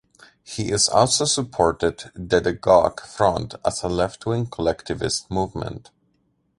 [0.43, 5.91] He is also supported the de gauche front as a left-wing collectivist movement.